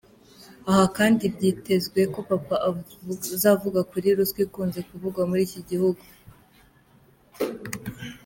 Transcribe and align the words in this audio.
Aha 0.69 0.83
kandi, 0.97 1.23
byitezwe 1.35 1.99
ko 2.13 2.19
Papa 2.29 2.55
azavuga 3.35 3.79
kuri 3.91 4.07
ruswa 4.17 4.39
ikunze 4.45 4.79
kuvugwa 4.87 5.21
muri 5.29 5.41
iki 5.47 5.59
gihugu. 5.69 6.03